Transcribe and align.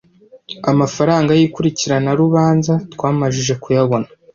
amafaranga 0.71 1.31
y 1.39 1.41
ikurikiranarubanza 1.47 2.73
twamajije 2.93 3.53
kuyabona 3.63 4.07